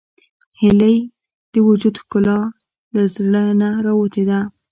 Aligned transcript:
هیلۍ 0.61 0.97
د 1.51 1.53
وجود 1.67 1.95
ښکلا 2.01 2.39
له 2.93 3.03
زړه 3.15 3.43
نه 3.61 3.69
راوتې 3.85 4.23
ده 4.29 4.39